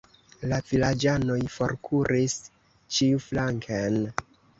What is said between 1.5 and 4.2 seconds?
forkuris ĉiuflanken.